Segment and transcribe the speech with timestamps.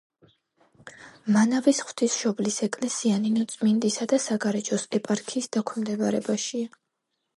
[1.35, 6.73] მანავის ღვთისმშობლის ეკლესია ნინოწმინდისა და საგარეჯოს ეპარქიის დაქვემდებარებაშია.